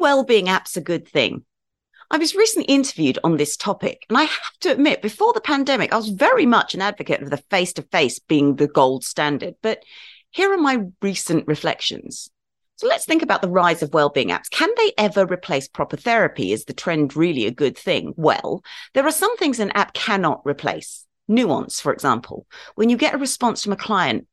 [0.00, 1.44] well-being apps are a good thing?
[2.10, 5.92] I was recently interviewed on this topic, and I have to admit, before the pandemic,
[5.92, 9.54] I was very much an advocate of the face to face being the gold standard.
[9.62, 9.84] But
[10.30, 12.28] here are my recent reflections.
[12.76, 14.50] So let's think about the rise of well-being apps.
[14.50, 16.50] Can they ever replace proper therapy?
[16.50, 18.14] Is the trend really a good thing?
[18.16, 18.64] Well,
[18.94, 21.06] there are some things an app cannot replace.
[21.28, 22.46] Nuance, for example.
[22.74, 24.26] When you get a response from a client,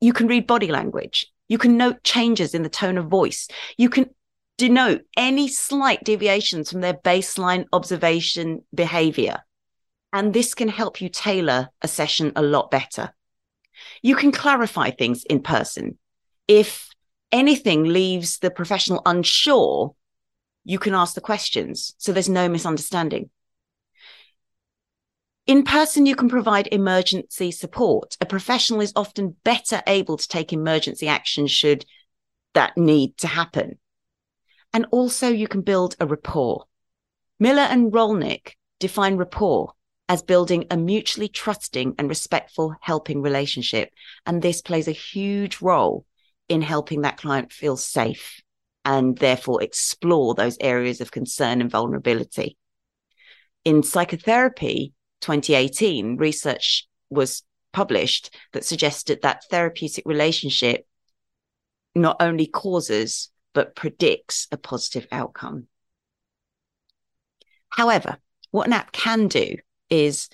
[0.00, 1.26] you can read body language.
[1.48, 3.48] You can note changes in the tone of voice.
[3.78, 4.10] You can
[4.58, 9.38] denote any slight deviations from their baseline observation behavior.
[10.12, 13.14] And this can help you tailor a session a lot better.
[14.02, 15.98] You can clarify things in person.
[16.48, 16.88] If
[17.32, 19.94] anything leaves the professional unsure,
[20.64, 21.94] you can ask the questions.
[21.98, 23.30] So there's no misunderstanding.
[25.46, 28.16] In person, you can provide emergency support.
[28.20, 31.84] A professional is often better able to take emergency action should
[32.54, 33.78] that need to happen.
[34.76, 36.66] And also, you can build a rapport.
[37.40, 39.72] Miller and Rollnick define rapport
[40.06, 43.88] as building a mutually trusting and respectful helping relationship.
[44.26, 46.04] And this plays a huge role
[46.50, 48.42] in helping that client feel safe
[48.84, 52.58] and therefore explore those areas of concern and vulnerability.
[53.64, 54.92] In psychotherapy,
[55.22, 60.86] 2018, research was published that suggested that therapeutic relationship
[61.94, 65.66] not only causes but predicts a positive outcome.
[67.70, 68.18] However,
[68.50, 69.56] what an app can do
[69.88, 70.28] is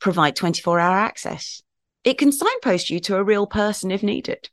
[0.00, 1.62] provide 24 hour access.
[2.02, 4.50] It can signpost you to a real person if needed.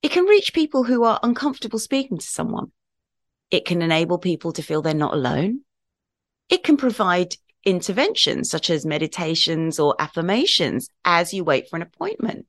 [0.00, 2.70] It can reach people who are uncomfortable speaking to someone.
[3.50, 5.62] It can enable people to feel they're not alone.
[6.48, 12.46] It can provide interventions such as meditations or affirmations as you wait for an appointment.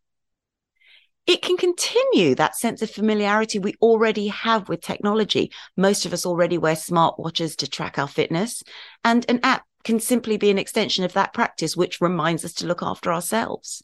[1.27, 5.51] It can continue that sense of familiarity we already have with technology.
[5.75, 8.61] Most of us already wear smartwatches to track our fitness,
[9.03, 12.67] and an app can simply be an extension of that practice, which reminds us to
[12.67, 13.83] look after ourselves.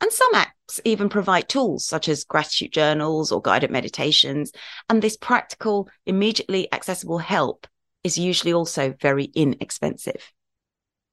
[0.00, 4.52] And some apps even provide tools such as gratitude journals or guided meditations.
[4.88, 7.66] And this practical, immediately accessible help
[8.04, 10.32] is usually also very inexpensive.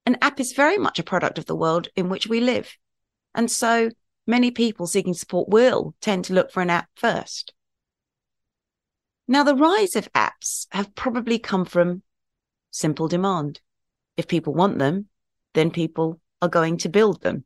[0.05, 2.75] An app is very much a product of the world in which we live.
[3.35, 3.89] And so
[4.29, 7.51] many people seeking support will tend to look for an app first.
[9.27, 12.03] Now, the rise of apps have probably come from
[12.69, 13.59] simple demand.
[14.17, 15.07] If people want them,
[15.55, 17.43] then people are going to build them.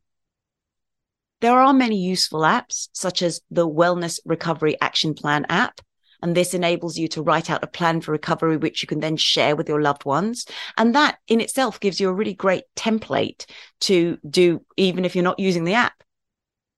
[1.40, 5.80] There are many useful apps, such as the Wellness Recovery Action Plan app,
[6.22, 9.16] and this enables you to write out a plan for recovery, which you can then
[9.16, 10.46] share with your loved ones.
[10.76, 13.46] And that in itself gives you a really great template
[13.80, 16.03] to do, even if you're not using the app.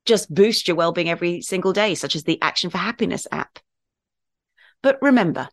[0.05, 3.59] just boost your well-being every single day, such as the Action for Happiness app.
[4.81, 5.49] But remember,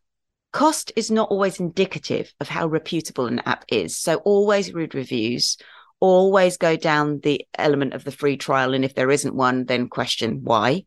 [0.52, 3.98] cost is not always indicative of how reputable an app is.
[3.98, 5.56] So always read reviews,
[5.98, 8.74] always go down the element of the free trial.
[8.74, 10.84] And if there isn't one, then question why.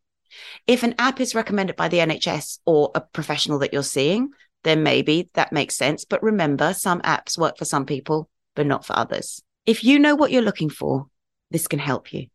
[0.67, 4.29] If an app is recommended by the NHS or a professional that you're seeing,
[4.63, 6.05] then maybe that makes sense.
[6.05, 9.41] But remember, some apps work for some people, but not for others.
[9.67, 11.07] If you know what you're looking for,
[11.51, 12.27] this can help you,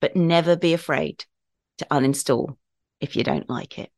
[0.00, 1.26] but never be afraid
[1.76, 2.56] to uninstall
[2.98, 3.90] if you don't like it.